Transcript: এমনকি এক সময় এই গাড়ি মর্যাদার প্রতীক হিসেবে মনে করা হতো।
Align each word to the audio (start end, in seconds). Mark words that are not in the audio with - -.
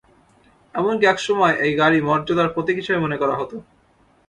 এমনকি 0.75 1.05
এক 1.07 1.19
সময় 1.27 1.53
এই 1.65 1.73
গাড়ি 1.79 1.97
মর্যাদার 2.01 2.53
প্রতীক 2.53 2.75
হিসেবে 2.77 2.99
মনে 3.01 3.17
করা 3.21 3.35
হতো। 3.39 3.55